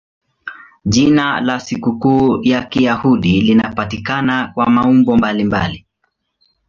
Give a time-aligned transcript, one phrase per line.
[0.85, 5.85] Jina la sikukuu ya Kiyahudi linapatikana kwa maumbo mbalimbali.